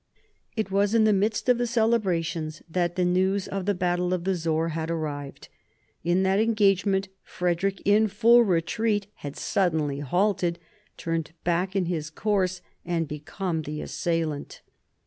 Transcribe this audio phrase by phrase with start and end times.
[0.55, 4.23] It was in the midst of the celebrations that the news of the battle of
[4.23, 5.47] the Sohr had arrived.
[6.03, 10.57] In that engage ment, Frederick, in full retreat, had suddenly halted,
[10.97, 14.61] turned back in his course, and become the assailant.